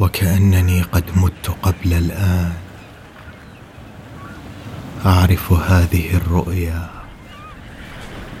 [0.00, 2.52] وكأنني قد مت قبل الآن.
[5.06, 6.90] أعرف هذه الرؤيا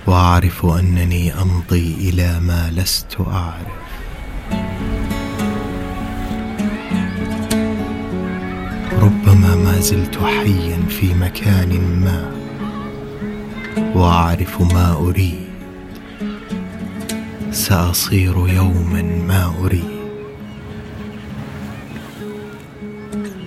[0.06, 3.80] وأعرف أنني أمضي إلى ما لست أعرف.
[9.02, 12.30] ربما ما زلت حيا في مكان ما
[13.94, 15.48] وأعرف ما أريد.
[17.52, 19.99] سأصير يوما ما أريد.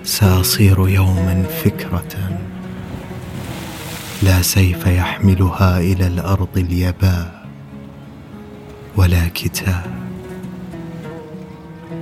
[0.04, 2.40] سأصير يوما فكرة.
[4.24, 7.46] لا سيف يحملها إلى الأرض اليباء
[8.96, 9.84] ولا كتاب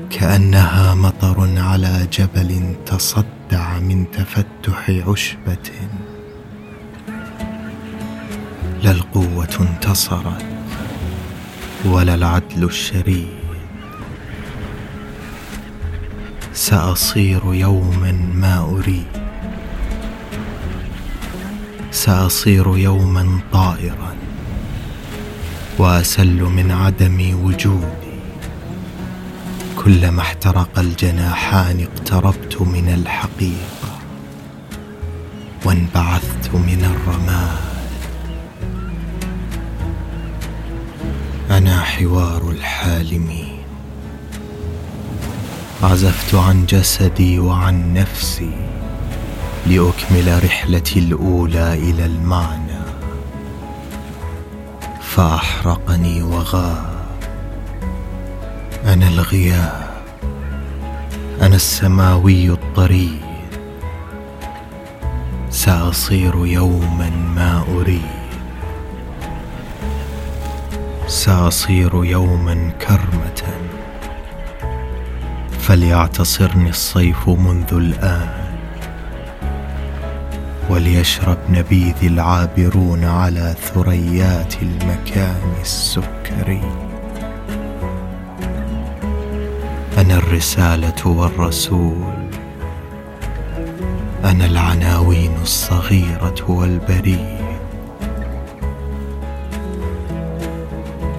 [0.10, 5.72] كأنها مطر على جبل تصدع من تفتح عشبة.
[8.84, 10.46] لا القوة انتصرت
[11.86, 13.41] ولا العدل الشريف.
[16.62, 19.18] سأصير يوما ما أريد.
[21.92, 24.16] سأصير يوما طائرا
[25.78, 28.18] وأسل من عدم وجودي.
[29.84, 33.92] كلما احترق الجناحان اقتربت من الحقيقة
[35.66, 37.58] وانبعثت من الرماد.
[41.52, 43.51] أنا حوار الحالمين.
[45.84, 48.52] عزفت عن جسدي وعن نفسي
[49.68, 52.82] لأكمل رحلتي الأولى إلى المعنى.
[55.02, 57.06] فأحرقني وغاب.
[58.86, 59.92] أنا الغياب.
[61.42, 63.22] أنا السماوي الطريد
[65.50, 68.22] سأصير يوما ما أريد.
[71.08, 73.71] سأصير يوما كرمة.
[75.62, 78.30] فليعتصرني الصيف منذ الآن
[80.70, 86.62] وليشرب نبيذ العابرون على ثريات المكان السكري.
[89.98, 92.14] أنا الرسالة والرسول.
[94.24, 97.42] أنا العناوين الصغيرة والبريد.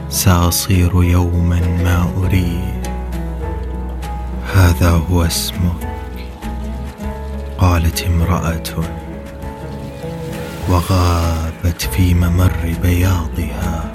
[0.09, 2.82] سأصير يوما ما أريد.
[4.55, 5.89] هذا هو اسمك
[7.59, 8.63] قالت امرأة
[10.69, 13.93] وغابت في ممر بياضها.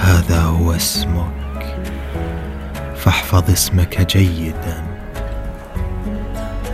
[0.00, 1.76] هذا هو اسمك.
[2.96, 4.84] فاحفظ اسمك جيدا.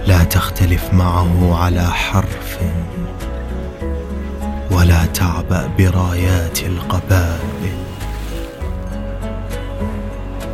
[0.06, 2.58] لا تختلف معه على حرف.
[4.70, 7.80] ولا تعبأ برايات القبائل.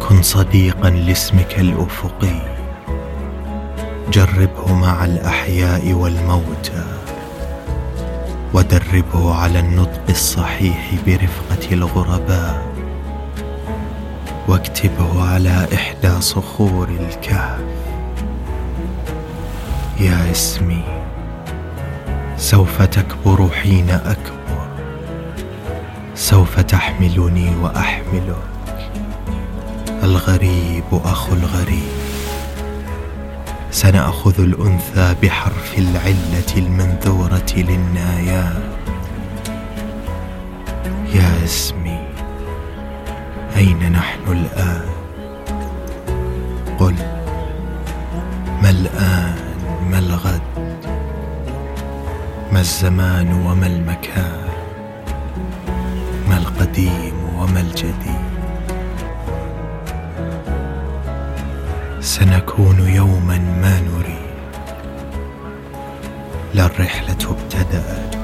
[0.08, 2.40] كن صديقا لاسمك الافقي
[4.12, 6.84] جربه مع الأحياء والموتى.
[8.54, 12.66] ودربه على النطق الصحيح برفقة الغرباء.
[14.48, 17.60] واكتبه على إحدى صخور الكهف.
[20.00, 20.84] يا اسمي
[22.36, 24.68] سوف تكبر حين أكبر.
[26.14, 28.55] سوف تحملني واحملك
[30.06, 31.96] الغريب أخو الغريب.
[33.70, 38.62] سنأخذ الأنثى بحرف العلة المنذوره للنايات
[41.14, 41.98] يا اسمي
[43.56, 44.88] أين نحن الآن؟
[46.78, 46.94] قل
[48.62, 49.36] ما الآن؟
[49.90, 50.40] ما الغد؟
[52.52, 54.48] ما الزمان؟ وما المكان؟
[56.28, 58.15] ما القديم؟ وما الجديد؟
[62.18, 64.36] سنكون يوما ما نريد.
[66.54, 68.16] لا الرحلة ابتدأت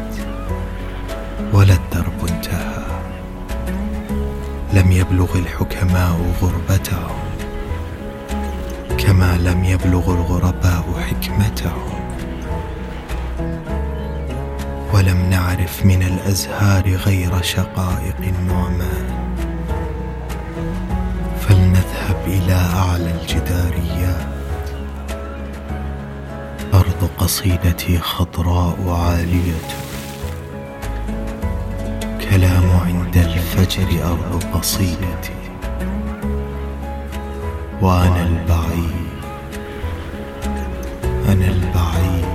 [1.53, 2.85] ولا الدرب انتهى.
[4.73, 7.19] لم يبلغ الحكماء غربتهم
[8.99, 11.93] كما لم يبلغ الغرباء حكمتهم.
[14.95, 19.22] ولم نعرف من الأزهار غير شقائق النعمان.
[22.33, 24.27] إلى أعلى الجداريات
[26.75, 29.63] أرض قصيدتي خضراء عالية.
[32.31, 35.43] كلام عند الفجر أرض قصيدتي.
[37.83, 39.13] وأنا البعيد
[41.29, 42.32] أنا البعيد.